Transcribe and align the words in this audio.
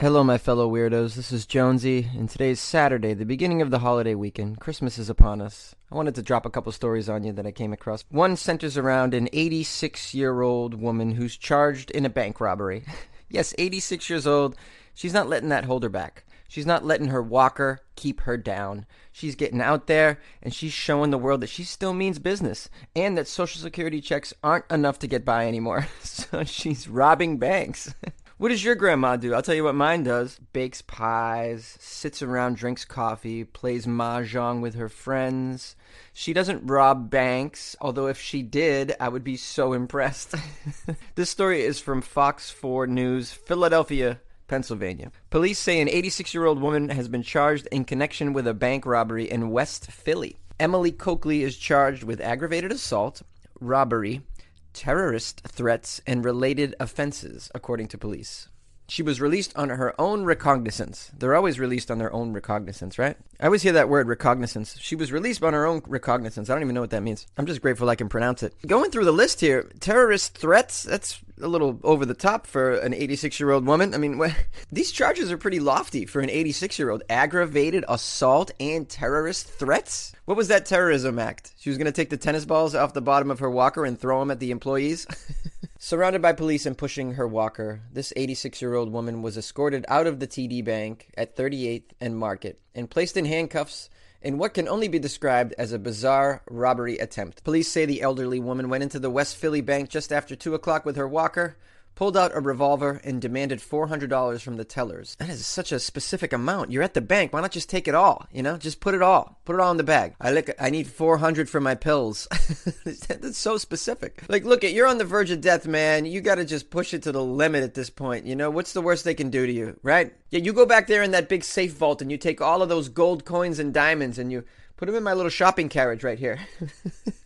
Hello, 0.00 0.22
my 0.22 0.38
fellow 0.38 0.70
weirdos. 0.70 1.16
This 1.16 1.32
is 1.32 1.44
Jonesy, 1.44 2.08
and 2.16 2.30
today 2.30 2.50
is 2.50 2.60
Saturday, 2.60 3.14
the 3.14 3.26
beginning 3.26 3.60
of 3.60 3.72
the 3.72 3.80
holiday 3.80 4.14
weekend. 4.14 4.60
Christmas 4.60 4.96
is 4.96 5.10
upon 5.10 5.42
us. 5.42 5.74
I 5.90 5.96
wanted 5.96 6.14
to 6.14 6.22
drop 6.22 6.46
a 6.46 6.50
couple 6.50 6.70
stories 6.70 7.08
on 7.08 7.24
you 7.24 7.32
that 7.32 7.48
I 7.48 7.50
came 7.50 7.72
across. 7.72 8.04
One 8.08 8.36
centers 8.36 8.78
around 8.78 9.12
an 9.12 9.28
86 9.32 10.14
year 10.14 10.40
old 10.40 10.80
woman 10.80 11.16
who's 11.16 11.36
charged 11.36 11.90
in 11.90 12.06
a 12.06 12.10
bank 12.10 12.40
robbery. 12.40 12.84
yes, 13.28 13.56
86 13.58 14.08
years 14.08 14.24
old. 14.24 14.54
She's 14.94 15.12
not 15.12 15.28
letting 15.28 15.48
that 15.48 15.64
hold 15.64 15.82
her 15.82 15.88
back. 15.88 16.24
She's 16.46 16.64
not 16.64 16.84
letting 16.84 17.08
her 17.08 17.20
walker 17.20 17.80
keep 17.96 18.20
her 18.20 18.36
down. 18.36 18.86
She's 19.10 19.34
getting 19.34 19.60
out 19.60 19.88
there 19.88 20.20
and 20.40 20.54
she's 20.54 20.72
showing 20.72 21.10
the 21.10 21.18
world 21.18 21.40
that 21.40 21.50
she 21.50 21.64
still 21.64 21.92
means 21.92 22.20
business 22.20 22.70
and 22.94 23.18
that 23.18 23.26
Social 23.26 23.60
Security 23.60 24.00
checks 24.00 24.32
aren't 24.44 24.70
enough 24.70 25.00
to 25.00 25.08
get 25.08 25.24
by 25.24 25.48
anymore. 25.48 25.88
so 26.04 26.44
she's 26.44 26.86
robbing 26.86 27.38
banks. 27.38 27.96
What 28.38 28.50
does 28.50 28.62
your 28.62 28.76
grandma 28.76 29.16
do? 29.16 29.34
I'll 29.34 29.42
tell 29.42 29.56
you 29.56 29.64
what 29.64 29.74
mine 29.74 30.04
does. 30.04 30.38
Bakes 30.52 30.80
pies, 30.80 31.76
sits 31.80 32.22
around, 32.22 32.54
drinks 32.56 32.84
coffee, 32.84 33.42
plays 33.42 33.84
mahjong 33.84 34.60
with 34.60 34.76
her 34.76 34.88
friends. 34.88 35.74
She 36.12 36.32
doesn't 36.32 36.64
rob 36.64 37.10
banks, 37.10 37.74
although 37.80 38.06
if 38.06 38.20
she 38.20 38.42
did, 38.42 38.94
I 39.00 39.08
would 39.08 39.24
be 39.24 39.36
so 39.36 39.72
impressed. 39.82 40.36
this 41.16 41.30
story 41.30 41.62
is 41.62 41.80
from 41.80 42.00
Fox 42.00 42.48
4 42.48 42.86
News, 42.86 43.32
Philadelphia, 43.32 44.20
Pennsylvania. 44.46 45.10
Police 45.30 45.58
say 45.58 45.80
an 45.80 45.88
86 45.88 46.32
year 46.32 46.44
old 46.44 46.60
woman 46.60 46.90
has 46.90 47.08
been 47.08 47.24
charged 47.24 47.66
in 47.72 47.84
connection 47.84 48.32
with 48.32 48.46
a 48.46 48.54
bank 48.54 48.86
robbery 48.86 49.28
in 49.28 49.50
West 49.50 49.90
Philly. 49.90 50.38
Emily 50.60 50.92
Coakley 50.92 51.42
is 51.42 51.56
charged 51.56 52.04
with 52.04 52.20
aggravated 52.20 52.70
assault, 52.70 53.20
robbery, 53.58 54.22
terrorist 54.72 55.42
threats, 55.46 56.00
and 56.06 56.24
related 56.24 56.74
offenses, 56.80 57.50
according 57.54 57.88
to 57.88 57.98
police. 57.98 58.48
She 58.90 59.02
was 59.02 59.20
released 59.20 59.54
on 59.54 59.68
her 59.68 59.94
own 60.00 60.24
recognizance. 60.24 61.10
They're 61.16 61.36
always 61.36 61.60
released 61.60 61.90
on 61.90 61.98
their 61.98 62.10
own 62.10 62.32
recognizance, 62.32 62.98
right? 62.98 63.18
I 63.38 63.44
always 63.44 63.60
hear 63.60 63.74
that 63.74 63.90
word 63.90 64.08
recognizance. 64.08 64.78
She 64.80 64.96
was 64.96 65.12
released 65.12 65.42
on 65.42 65.52
her 65.52 65.66
own 65.66 65.82
recognizance. 65.86 66.48
I 66.48 66.54
don't 66.54 66.62
even 66.62 66.74
know 66.74 66.80
what 66.80 66.90
that 66.90 67.02
means. 67.02 67.26
I'm 67.36 67.44
just 67.44 67.60
grateful 67.60 67.90
I 67.90 67.96
can 67.96 68.08
pronounce 68.08 68.42
it. 68.42 68.54
Going 68.66 68.90
through 68.90 69.04
the 69.04 69.12
list 69.12 69.40
here, 69.40 69.68
terrorist 69.78 70.38
threats, 70.38 70.84
that's 70.84 71.20
a 71.42 71.48
little 71.48 71.78
over 71.84 72.06
the 72.06 72.14
top 72.14 72.46
for 72.46 72.76
an 72.76 72.94
86 72.94 73.38
year 73.38 73.50
old 73.50 73.66
woman. 73.66 73.94
I 73.94 73.98
mean, 73.98 74.18
these 74.72 74.90
charges 74.90 75.30
are 75.30 75.38
pretty 75.38 75.60
lofty 75.60 76.06
for 76.06 76.20
an 76.20 76.30
86 76.30 76.78
year 76.78 76.88
old. 76.88 77.02
Aggravated 77.10 77.84
assault 77.88 78.52
and 78.58 78.88
terrorist 78.88 79.48
threats? 79.48 80.14
What 80.24 80.38
was 80.38 80.48
that 80.48 80.64
terrorism 80.64 81.18
act? 81.18 81.52
She 81.58 81.68
was 81.68 81.76
going 81.76 81.86
to 81.86 81.92
take 81.92 82.08
the 82.08 82.16
tennis 82.16 82.46
balls 82.46 82.74
off 82.74 82.94
the 82.94 83.02
bottom 83.02 83.30
of 83.30 83.40
her 83.40 83.50
walker 83.50 83.84
and 83.84 84.00
throw 84.00 84.18
them 84.20 84.30
at 84.30 84.40
the 84.40 84.50
employees? 84.50 85.06
Surrounded 85.80 86.20
by 86.20 86.32
police 86.32 86.66
and 86.66 86.76
pushing 86.76 87.12
her 87.12 87.28
walker, 87.28 87.82
this 87.92 88.12
86 88.16 88.60
year 88.60 88.74
old 88.74 88.92
woman 88.92 89.22
was 89.22 89.38
escorted 89.38 89.84
out 89.86 90.08
of 90.08 90.18
the 90.18 90.26
TD 90.26 90.64
Bank 90.64 91.08
at 91.16 91.36
38th 91.36 91.90
and 92.00 92.18
Market 92.18 92.58
and 92.74 92.90
placed 92.90 93.16
in 93.16 93.26
handcuffs 93.26 93.88
in 94.20 94.38
what 94.38 94.54
can 94.54 94.66
only 94.66 94.88
be 94.88 94.98
described 94.98 95.54
as 95.56 95.70
a 95.70 95.78
bizarre 95.78 96.42
robbery 96.50 96.98
attempt. 96.98 97.44
Police 97.44 97.68
say 97.68 97.86
the 97.86 98.02
elderly 98.02 98.40
woman 98.40 98.68
went 98.68 98.82
into 98.82 98.98
the 98.98 99.08
West 99.08 99.36
Philly 99.36 99.60
Bank 99.60 99.88
just 99.88 100.10
after 100.12 100.34
2 100.34 100.52
o'clock 100.52 100.84
with 100.84 100.96
her 100.96 101.06
walker, 101.06 101.56
pulled 101.98 102.16
out 102.16 102.30
a 102.32 102.38
revolver, 102.38 103.00
and 103.02 103.20
demanded 103.20 103.58
$400 103.58 104.40
from 104.40 104.56
the 104.56 104.64
tellers. 104.64 105.16
That 105.18 105.28
is 105.28 105.44
such 105.44 105.72
a 105.72 105.80
specific 105.80 106.32
amount. 106.32 106.70
You're 106.70 106.84
at 106.84 106.94
the 106.94 107.00
bank. 107.00 107.32
Why 107.32 107.40
not 107.40 107.50
just 107.50 107.68
take 107.68 107.88
it 107.88 107.94
all? 107.96 108.28
You 108.32 108.40
know, 108.44 108.56
just 108.56 108.78
put 108.78 108.94
it 108.94 109.02
all. 109.02 109.40
Put 109.44 109.56
it 109.56 109.60
all 109.60 109.72
in 109.72 109.78
the 109.78 109.82
bag. 109.82 110.14
I 110.20 110.30
look. 110.30 110.48
I 110.60 110.70
need 110.70 110.86
400 110.86 111.50
for 111.50 111.60
my 111.60 111.74
pills. 111.74 112.28
That's 112.84 113.36
so 113.36 113.58
specific. 113.58 114.22
Like, 114.28 114.44
look, 114.44 114.62
at 114.62 114.74
you're 114.74 114.86
on 114.86 114.98
the 114.98 115.04
verge 115.04 115.32
of 115.32 115.40
death, 115.40 115.66
man. 115.66 116.04
You 116.04 116.20
got 116.20 116.36
to 116.36 116.44
just 116.44 116.70
push 116.70 116.94
it 116.94 117.02
to 117.02 117.10
the 117.10 117.20
limit 117.20 117.64
at 117.64 117.74
this 117.74 117.90
point. 117.90 118.26
You 118.26 118.36
know, 118.36 118.48
what's 118.48 118.74
the 118.74 118.80
worst 118.80 119.04
they 119.04 119.14
can 119.14 119.30
do 119.30 119.44
to 119.44 119.52
you, 119.52 119.76
right? 119.82 120.14
Yeah, 120.30 120.38
you 120.38 120.52
go 120.52 120.66
back 120.66 120.86
there 120.86 121.02
in 121.02 121.10
that 121.10 121.28
big 121.28 121.42
safe 121.42 121.72
vault 121.72 122.00
and 122.00 122.12
you 122.12 122.16
take 122.16 122.40
all 122.40 122.62
of 122.62 122.68
those 122.68 122.88
gold 122.88 123.24
coins 123.24 123.58
and 123.58 123.74
diamonds 123.74 124.20
and 124.20 124.30
you 124.30 124.44
put 124.76 124.86
them 124.86 124.94
in 124.94 125.02
my 125.02 125.14
little 125.14 125.30
shopping 125.30 125.68
carriage 125.68 126.04
right 126.04 126.20
here. 126.20 126.38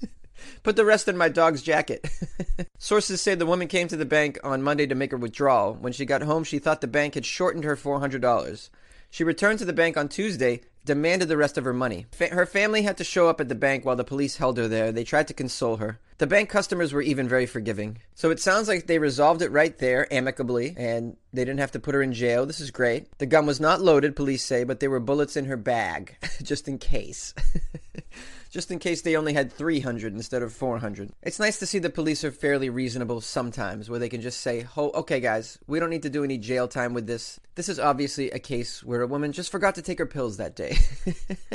Put 0.62 0.76
the 0.76 0.84
rest 0.84 1.08
in 1.08 1.16
my 1.16 1.28
dog's 1.28 1.62
jacket. 1.62 2.08
Sources 2.78 3.20
say 3.20 3.34
the 3.34 3.46
woman 3.46 3.66
came 3.66 3.88
to 3.88 3.96
the 3.96 4.04
bank 4.04 4.38
on 4.44 4.62
Monday 4.62 4.86
to 4.86 4.94
make 4.94 5.12
a 5.12 5.16
withdrawal. 5.16 5.74
When 5.74 5.92
she 5.92 6.04
got 6.04 6.22
home, 6.22 6.44
she 6.44 6.60
thought 6.60 6.80
the 6.80 6.86
bank 6.86 7.14
had 7.14 7.26
shortened 7.26 7.64
her 7.64 7.76
$400. 7.76 8.70
She 9.10 9.24
returned 9.24 9.58
to 9.58 9.64
the 9.64 9.72
bank 9.72 9.96
on 9.96 10.08
Tuesday, 10.08 10.60
demanded 10.84 11.28
the 11.28 11.36
rest 11.36 11.58
of 11.58 11.64
her 11.64 11.72
money. 11.72 12.06
Fa- 12.12 12.28
her 12.28 12.46
family 12.46 12.82
had 12.82 12.96
to 12.98 13.04
show 13.04 13.28
up 13.28 13.40
at 13.40 13.48
the 13.48 13.54
bank 13.54 13.84
while 13.84 13.96
the 13.96 14.04
police 14.04 14.36
held 14.36 14.56
her 14.56 14.68
there. 14.68 14.92
They 14.92 15.04
tried 15.04 15.28
to 15.28 15.34
console 15.34 15.76
her. 15.76 15.98
The 16.18 16.26
bank 16.28 16.48
customers 16.48 16.92
were 16.92 17.02
even 17.02 17.28
very 17.28 17.46
forgiving. 17.46 17.98
So 18.14 18.30
it 18.30 18.38
sounds 18.38 18.68
like 18.68 18.86
they 18.86 18.98
resolved 18.98 19.42
it 19.42 19.50
right 19.50 19.76
there, 19.78 20.10
amicably, 20.12 20.74
and 20.78 21.16
they 21.32 21.44
didn't 21.44 21.60
have 21.60 21.72
to 21.72 21.80
put 21.80 21.94
her 21.94 22.02
in 22.02 22.12
jail. 22.12 22.46
This 22.46 22.60
is 22.60 22.70
great. 22.70 23.06
The 23.18 23.26
gun 23.26 23.46
was 23.46 23.60
not 23.60 23.82
loaded, 23.82 24.14
police 24.14 24.44
say, 24.44 24.62
but 24.62 24.78
there 24.78 24.90
were 24.90 25.00
bullets 25.00 25.36
in 25.36 25.46
her 25.46 25.56
bag, 25.56 26.16
just 26.42 26.68
in 26.68 26.78
case. 26.78 27.34
just 28.52 28.70
in 28.70 28.78
case 28.78 29.00
they 29.00 29.16
only 29.16 29.32
had 29.32 29.50
300 29.50 30.12
instead 30.12 30.42
of 30.42 30.52
400. 30.52 31.10
It's 31.22 31.40
nice 31.40 31.58
to 31.58 31.66
see 31.66 31.78
the 31.78 31.88
police 31.88 32.22
are 32.22 32.30
fairly 32.30 32.68
reasonable 32.68 33.22
sometimes, 33.22 33.88
where 33.88 33.98
they 33.98 34.10
can 34.10 34.20
just 34.20 34.42
say, 34.42 34.66
oh, 34.76 34.90
okay, 34.90 35.20
guys, 35.20 35.58
we 35.66 35.80
don't 35.80 35.88
need 35.88 36.02
to 36.02 36.10
do 36.10 36.22
any 36.22 36.36
jail 36.36 36.68
time 36.68 36.92
with 36.92 37.06
this. 37.06 37.40
This 37.54 37.70
is 37.70 37.80
obviously 37.80 38.30
a 38.30 38.38
case 38.38 38.84
where 38.84 39.00
a 39.00 39.06
woman 39.06 39.32
just 39.32 39.50
forgot 39.50 39.74
to 39.76 39.82
take 39.82 39.98
her 39.98 40.06
pills 40.06 40.36
that 40.36 40.54
day. 40.54 40.76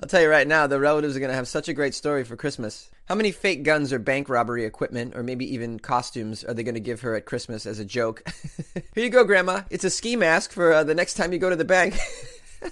I'll 0.00 0.08
tell 0.08 0.22
you 0.22 0.30
right 0.30 0.48
now, 0.48 0.66
the 0.66 0.80
relatives 0.80 1.14
are 1.14 1.20
going 1.20 1.30
to 1.30 1.36
have 1.36 1.48
such 1.48 1.68
a 1.68 1.74
great 1.74 1.94
story 1.94 2.24
for 2.24 2.34
Christmas. 2.34 2.90
How 3.04 3.14
many 3.14 3.30
fake 3.30 3.62
guns 3.62 3.92
or 3.92 3.98
bank 3.98 4.30
robbery 4.30 4.64
equipment, 4.64 5.14
or 5.14 5.22
maybe 5.22 5.52
even 5.52 5.78
costumes, 5.78 6.44
are 6.44 6.54
they 6.54 6.62
going 6.62 6.74
to 6.74 6.80
give 6.80 7.02
her 7.02 7.14
at 7.14 7.26
Christmas 7.26 7.66
as 7.66 7.78
a 7.78 7.84
joke? 7.84 8.26
Here 8.94 9.04
you 9.04 9.10
go, 9.10 9.24
Grandma. 9.24 9.62
It's 9.68 9.84
a 9.84 9.90
ski 9.90 10.16
mask 10.16 10.50
for 10.50 10.72
uh, 10.72 10.82
the 10.82 10.94
next 10.94 11.14
time 11.14 11.34
you 11.34 11.38
go 11.38 11.50
to 11.50 11.56
the 11.56 11.64
bank. 11.66 11.94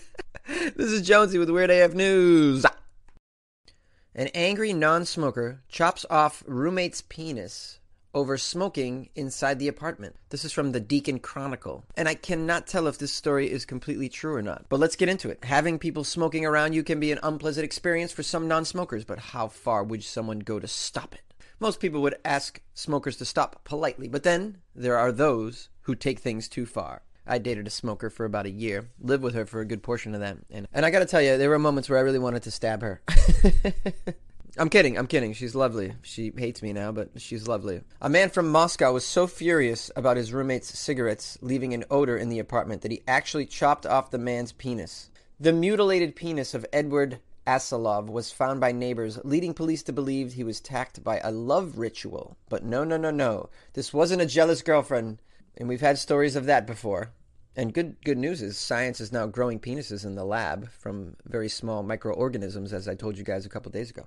this 0.49 0.93
is 0.93 1.03
Jonesy 1.03 1.39
with 1.39 1.51
Weird 1.51 1.71
AF 1.71 1.93
News. 1.93 2.65
An 4.13 4.27
angry 4.35 4.73
non 4.73 5.05
smoker 5.05 5.63
chops 5.69 6.05
off 6.11 6.43
roommate's 6.47 7.01
penis 7.01 7.79
over 8.13 8.37
smoking 8.37 9.09
inside 9.15 9.61
the 9.61 9.69
apartment. 9.69 10.17
This 10.31 10.45
is 10.45 10.51
from 10.51 10.73
the 10.73 10.81
Deccan 10.81 11.21
Chronicle. 11.21 11.85
And 11.97 12.09
I 12.09 12.15
cannot 12.15 12.67
tell 12.67 12.89
if 12.89 12.99
this 12.99 13.13
story 13.13 13.49
is 13.49 13.65
completely 13.65 14.09
true 14.09 14.35
or 14.35 14.43
not. 14.43 14.65
But 14.69 14.81
let's 14.81 14.97
get 14.97 15.09
into 15.09 15.31
it. 15.31 15.45
Having 15.45 15.79
people 15.79 16.03
smoking 16.03 16.45
around 16.45 16.73
you 16.73 16.83
can 16.83 16.99
be 16.99 17.13
an 17.13 17.21
unpleasant 17.23 17.65
experience 17.65 18.11
for 18.11 18.25
some 18.25 18.49
non 18.49 18.65
smokers, 18.65 19.05
but 19.05 19.21
how 19.21 19.47
far 19.47 19.85
would 19.85 20.03
someone 20.03 20.41
go 20.41 20.59
to 20.59 20.67
stop 20.67 21.15
it? 21.15 21.23
Most 21.61 21.79
people 21.79 22.03
would 22.03 22.17
ask 22.25 22.61
smokers 22.75 23.17
to 23.19 23.25
stop 23.25 23.63
politely, 23.63 24.09
but 24.09 24.25
then 24.25 24.59
there 24.75 24.99
are 24.99 25.13
those 25.13 25.69
who 25.83 25.95
take 25.95 26.19
things 26.19 26.49
too 26.49 26.67
far. 26.67 27.03
I 27.31 27.39
dated 27.39 27.67
a 27.67 27.71
smoker 27.71 28.11
for 28.11 28.25
about 28.25 28.47
a 28.47 28.51
year, 28.51 28.89
lived 29.01 29.23
with 29.23 29.35
her 29.35 29.47
for 29.47 29.61
a 29.61 29.65
good 29.65 29.83
portion 29.83 30.15
of 30.15 30.21
that, 30.21 30.37
and 30.51 30.67
and 30.73 30.85
I 30.85 30.91
got 30.91 30.99
to 30.99 31.07
tell 31.07 31.23
you, 31.23 31.39
there 31.39 31.49
were 31.49 31.59
moments 31.59 31.89
where 31.89 31.99
I 31.99 32.03
really 32.03 32.19
wanted 32.19 32.43
to 32.43 32.51
stab 32.51 32.83
her. 32.83 33.01
I'm 34.59 34.69
kidding. 34.69 34.99
I'm 34.99 35.07
kidding. 35.07 35.33
She's 35.33 35.55
lovely. 35.55 35.95
She 36.03 36.33
hates 36.37 36.61
me 36.61 36.73
now, 36.73 36.91
but 36.91 37.21
she's 37.21 37.47
lovely. 37.47 37.83
A 38.01 38.09
man 38.09 38.31
from 38.31 38.51
Moscow 38.51 38.93
was 38.93 39.07
so 39.07 39.29
furious 39.29 39.93
about 39.95 40.17
his 40.17 40.33
roommate's 40.33 40.77
cigarettes 40.77 41.39
leaving 41.41 41.73
an 41.73 41.85
odor 41.89 42.17
in 42.17 42.31
the 42.31 42.41
apartment 42.41 42.83
that 42.83 42.91
he 42.91 43.03
actually 43.07 43.47
chopped 43.47 43.87
off 43.87 44.11
the 44.11 44.19
man's 44.19 44.51
penis. 44.53 45.11
The 45.39 45.53
mutilated 45.53 46.17
penis 46.17 46.53
of 46.53 46.67
Edward 46.73 47.21
Asalov 47.47 48.07
was 48.09 48.33
found 48.33 48.61
by 48.61 48.73
neighbors, 48.73 49.19
leading 49.25 49.55
police 49.55 49.83
to 49.85 49.93
believe 49.93 50.33
he 50.33 50.45
was 50.45 50.59
attacked 50.59 51.03
by 51.05 51.21
a 51.21 51.31
love 51.31 51.79
ritual. 51.79 52.37
But 52.49 52.65
no, 52.65 52.83
no, 52.83 52.97
no, 52.97 53.11
no. 53.11 53.51
This 53.75 53.95
wasn't 53.95 54.21
a 54.21 54.27
jealous 54.27 54.63
girlfriend, 54.63 55.23
and 55.57 55.69
we've 55.69 55.81
had 55.81 55.97
stories 55.97 56.37
of 56.37 56.47
that 56.47 56.67
before. 56.67 57.13
And 57.57 57.75
good 57.75 57.97
good 58.05 58.19
news 58.19 58.43
is 58.43 58.57
science 58.57 59.01
is 59.01 59.13
now 59.13 59.27
growing 59.27 59.59
penises 59.59 60.05
in 60.05 60.15
the 60.15 60.25
lab 60.25 60.71
from 60.71 61.17
very 61.25 61.49
small 61.49 61.83
microorganisms, 61.83 62.73
as 62.73 62.87
I 62.87 62.95
told 62.95 63.19
you 63.19 63.25
guys 63.25 63.45
a 63.45 63.49
couple 63.49 63.73
days 63.73 63.91
ago. 63.91 64.07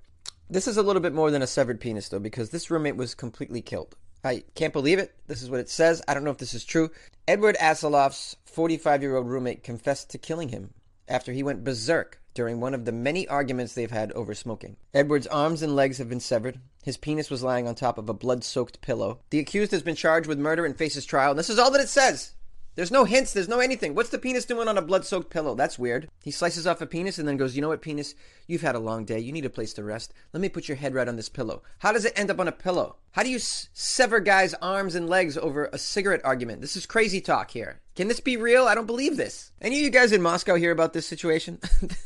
This 0.50 0.68
is 0.68 0.78
a 0.78 0.84
little 0.84 1.02
bit 1.02 1.14
more 1.14 1.32
than 1.32 1.42
a 1.42 1.48
severed 1.48 1.80
penis, 1.80 2.10
though, 2.10 2.20
because 2.20 2.50
this 2.50 2.70
roommate 2.70 2.96
was 2.96 3.16
completely 3.16 3.62
killed. 3.62 3.96
I 4.24 4.44
can't 4.56 4.72
believe 4.72 5.00
it. 5.00 5.14
This 5.28 5.42
is 5.42 5.50
what 5.50 5.60
it 5.60 5.70
says. 5.70 6.02
I 6.08 6.14
don't 6.14 6.24
know 6.24 6.32
if 6.32 6.38
this 6.38 6.54
is 6.54 6.64
true. 6.64 6.92
Edward 7.28 7.58
Asalov's 7.60 8.38
45 8.46 9.02
year 9.02 9.16
old 9.16 9.28
roommate 9.28 9.64
confessed 9.64 10.10
to 10.12 10.18
killing 10.18 10.50
him 10.50 10.74
after 11.08 11.34
he 11.34 11.44
went 11.44 11.64
berserk 11.64 12.22
during 12.34 12.60
one 12.60 12.74
of 12.74 12.86
the 12.86 12.92
many 12.92 13.28
arguments 13.28 13.74
they've 13.74 13.92
had 13.92 14.12
over 14.14 14.34
smoking. 14.34 14.78
Edward's 14.94 15.28
arms 15.28 15.62
and 15.62 15.76
legs 15.76 15.98
have 15.98 16.10
been 16.10 16.20
severed. 16.20 16.60
His 16.84 16.98
penis 16.98 17.30
was 17.30 17.44
lying 17.44 17.68
on 17.68 17.76
top 17.76 17.98
of 17.98 18.10
a 18.10 18.14
blood 18.14 18.44
soaked 18.44 18.82
pillow. 18.82 19.20
The 19.30 19.40
accused 19.40 19.72
has 19.72 19.84
been 19.84 19.96
charged 19.96 20.28
with 20.28 20.40
murder 20.40 20.66
and 20.66 20.76
faces 20.76 21.06
trial. 21.06 21.32
And 21.32 21.40
this 21.40 21.50
is 21.50 21.60
all 21.60 21.72
that 21.72 21.82
it 21.82 21.90
says. 21.90 22.34
There's 22.76 22.92
no 22.92 23.04
hints, 23.04 23.34
there's 23.34 23.48
no 23.48 23.60
anything. 23.60 23.94
What's 23.94 24.10
the 24.10 24.18
penis 24.18 24.46
doing 24.46 24.68
on 24.68 24.78
a 24.78 24.82
blood 24.82 25.06
soaked 25.06 25.30
pillow? 25.30 25.54
That's 25.54 25.78
weird. 25.78 26.10
He 26.24 26.32
slices 26.32 26.66
off 26.66 26.82
a 26.82 26.88
penis 26.88 27.20
and 27.20 27.28
then 27.28 27.38
goes, 27.38 27.56
You 27.56 27.62
know 27.62 27.68
what, 27.70 27.82
penis? 27.84 28.16
You've 28.48 28.64
had 28.64 28.76
a 28.76 28.80
long 28.80 29.06
day. 29.06 29.20
You 29.20 29.32
need 29.32 29.46
a 29.46 29.50
place 29.50 29.74
to 29.74 29.84
rest. 29.84 30.12
Let 30.34 30.42
me 30.42 30.50
put 30.50 30.68
your 30.68 30.78
head 30.78 30.96
right 30.96 31.08
on 31.08 31.16
this 31.16 31.30
pillow. 31.30 31.62
How 31.80 31.92
does 31.92 32.04
it 32.06 32.18
end 32.18 32.32
up 32.32 32.40
on 32.40 32.48
a 32.48 32.52
pillow? 32.52 32.96
How 33.12 33.22
do 33.22 33.30
you 33.30 33.36
s- 33.38 33.70
sever 33.74 34.20
guys' 34.20 34.56
arms 34.56 34.96
and 34.96 35.08
legs 35.08 35.38
over 35.38 35.70
a 35.72 35.78
cigarette 35.78 36.26
argument? 36.26 36.62
This 36.62 36.76
is 36.76 36.86
crazy 36.88 37.22
talk 37.22 37.52
here. 37.52 37.80
Can 37.96 38.08
this 38.08 38.20
be 38.20 38.38
real? 38.38 38.66
I 38.66 38.74
don't 38.74 38.88
believe 38.88 39.18
this. 39.18 39.52
Any 39.62 39.78
of 39.78 39.84
you 39.84 39.90
guys 39.92 40.12
in 40.12 40.22
Moscow 40.24 40.56
hear 40.56 40.72
about 40.72 40.94
this 40.94 41.06
situation? 41.06 41.60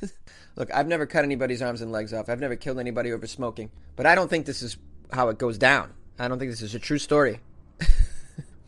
Look, 0.58 0.74
I've 0.74 0.88
never 0.88 1.06
cut 1.06 1.24
anybody's 1.24 1.62
arms 1.62 1.82
and 1.82 1.92
legs 1.92 2.14
off. 2.14 2.28
I've 2.30 2.42
never 2.42 2.56
killed 2.58 2.80
anybody 2.80 3.14
over 3.14 3.26
smoking. 3.28 3.70
But 3.96 4.06
I 4.06 4.16
don't 4.16 4.28
think 4.30 4.46
this 4.46 4.62
is 4.62 4.76
how 5.14 5.30
it 5.30 5.38
goes 5.38 5.58
down. 5.58 5.94
I 6.20 6.28
don't 6.28 6.40
think 6.40 6.52
this 6.52 6.62
is 6.64 6.76
a 6.76 6.80
true 6.80 6.98
story. 6.98 7.40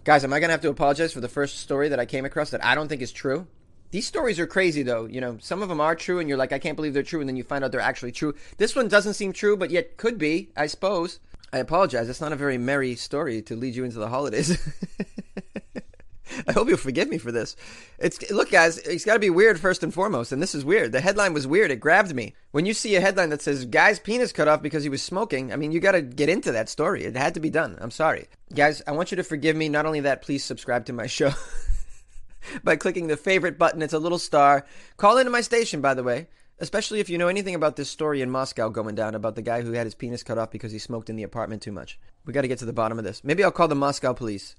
Guys, 0.05 0.23
am 0.23 0.31
I 0.31 0.39
going 0.39 0.47
to 0.47 0.53
have 0.53 0.61
to 0.61 0.69
apologize 0.69 1.11
for 1.11 1.19
the 1.19 1.27
first 1.27 1.59
story 1.59 1.89
that 1.89 1.99
I 1.99 2.05
came 2.05 2.23
across 2.23 2.51
that 2.51 2.63
I 2.63 2.73
don't 2.73 2.87
think 2.87 3.01
is 3.01 3.11
true? 3.11 3.47
These 3.91 4.07
stories 4.07 4.39
are 4.39 4.47
crazy, 4.47 4.81
though. 4.81 5.05
You 5.05 5.19
know, 5.19 5.37
some 5.41 5.61
of 5.61 5.67
them 5.67 5.81
are 5.81 5.93
true, 5.93 6.19
and 6.19 6.29
you're 6.29 6.37
like, 6.37 6.53
I 6.53 6.59
can't 6.59 6.77
believe 6.77 6.93
they're 6.93 7.03
true, 7.03 7.19
and 7.19 7.27
then 7.27 7.35
you 7.35 7.43
find 7.43 7.65
out 7.65 7.71
they're 7.71 7.81
actually 7.81 8.13
true. 8.13 8.33
This 8.57 8.75
one 8.75 8.87
doesn't 8.87 9.15
seem 9.15 9.33
true, 9.33 9.57
but 9.57 9.71
yet 9.71 9.97
could 9.97 10.17
be, 10.17 10.51
I 10.55 10.67
suppose. 10.67 11.19
I 11.51 11.57
apologize. 11.57 12.07
It's 12.07 12.21
not 12.21 12.31
a 12.31 12.37
very 12.37 12.57
merry 12.57 12.95
story 12.95 13.41
to 13.43 13.55
lead 13.55 13.75
you 13.75 13.83
into 13.83 13.99
the 13.99 14.07
holidays. 14.07 14.57
I 16.47 16.51
hope 16.51 16.67
you'll 16.67 16.77
forgive 16.77 17.09
me 17.09 17.17
for 17.17 17.31
this. 17.31 17.55
It's 17.97 18.29
look, 18.31 18.51
guys. 18.51 18.77
It's 18.79 19.05
got 19.05 19.13
to 19.13 19.19
be 19.19 19.29
weird 19.29 19.59
first 19.59 19.83
and 19.83 19.93
foremost, 19.93 20.31
and 20.31 20.41
this 20.41 20.55
is 20.55 20.65
weird. 20.65 20.91
The 20.91 21.01
headline 21.01 21.33
was 21.33 21.47
weird. 21.47 21.71
It 21.71 21.79
grabbed 21.79 22.13
me. 22.13 22.33
When 22.51 22.65
you 22.65 22.73
see 22.73 22.95
a 22.95 23.01
headline 23.01 23.29
that 23.29 23.41
says 23.41 23.65
"guy's 23.65 23.99
penis 23.99 24.31
cut 24.31 24.47
off 24.47 24.61
because 24.61 24.83
he 24.83 24.89
was 24.89 25.01
smoking," 25.01 25.51
I 25.51 25.55
mean, 25.55 25.71
you 25.71 25.79
got 25.79 25.93
to 25.93 26.01
get 26.01 26.29
into 26.29 26.51
that 26.51 26.69
story. 26.69 27.03
It 27.03 27.15
had 27.15 27.33
to 27.33 27.39
be 27.39 27.49
done. 27.49 27.77
I'm 27.81 27.91
sorry, 27.91 28.27
guys. 28.53 28.81
I 28.87 28.91
want 28.91 29.11
you 29.11 29.17
to 29.17 29.23
forgive 29.23 29.55
me. 29.55 29.69
Not 29.69 29.85
only 29.85 30.01
that, 30.01 30.21
please 30.21 30.43
subscribe 30.43 30.85
to 30.85 30.93
my 30.93 31.07
show 31.07 31.31
by 32.63 32.75
clicking 32.75 33.07
the 33.07 33.17
favorite 33.17 33.57
button. 33.57 33.81
It's 33.81 33.93
a 33.93 33.99
little 33.99 34.19
star. 34.19 34.65
Call 34.97 35.17
into 35.17 35.31
my 35.31 35.41
station, 35.41 35.81
by 35.81 35.93
the 35.93 36.03
way. 36.03 36.27
Especially 36.61 36.99
if 36.99 37.09
you 37.09 37.17
know 37.17 37.29
anything 37.29 37.55
about 37.55 37.77
this 37.77 37.89
story 37.89 38.21
in 38.21 38.29
Moscow 38.29 38.67
going 38.67 38.93
down 38.93 39.15
about 39.15 39.35
the 39.35 39.41
guy 39.41 39.61
who 39.61 39.71
had 39.71 39.87
his 39.87 39.95
penis 39.95 40.23
cut 40.23 40.37
off 40.37 40.51
because 40.51 40.73
he 40.73 40.79
smoked 40.79 41.09
in 41.09 41.15
the 41.15 41.23
apartment 41.23 41.61
too 41.61 41.71
much. 41.71 41.97
We 42.25 42.33
got 42.33 42.41
to 42.41 42.49
get 42.49 42.59
to 42.59 42.65
the 42.65 42.73
bottom 42.73 42.99
of 42.99 43.05
this. 43.05 43.23
Maybe 43.23 43.45
I'll 43.45 43.51
call 43.51 43.69
the 43.69 43.75
Moscow 43.75 44.11
police. 44.11 44.55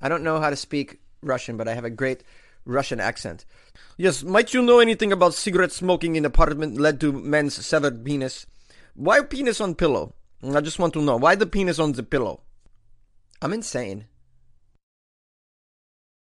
I 0.00 0.08
don't 0.08 0.22
know 0.22 0.40
how 0.40 0.50
to 0.50 0.56
speak 0.56 1.00
Russian, 1.22 1.56
but 1.56 1.68
I 1.68 1.74
have 1.74 1.84
a 1.84 1.90
great 1.90 2.22
Russian 2.64 3.00
accent. 3.00 3.44
Yes, 3.96 4.22
might 4.22 4.54
you 4.54 4.62
know 4.62 4.78
anything 4.78 5.12
about 5.12 5.34
cigarette 5.34 5.72
smoking 5.72 6.16
in 6.16 6.24
apartment 6.24 6.80
led 6.80 7.00
to 7.00 7.12
men's 7.12 7.64
severed 7.64 8.04
penis? 8.04 8.46
Why 8.94 9.22
penis 9.22 9.60
on 9.60 9.74
pillow? 9.74 10.14
I 10.42 10.60
just 10.60 10.78
want 10.78 10.94
to 10.94 11.02
know 11.02 11.16
why 11.16 11.34
the 11.34 11.46
penis 11.46 11.78
on 11.78 11.92
the 11.92 12.02
pillow. 12.02 12.42
I'm 13.42 13.52
insane. 13.52 14.06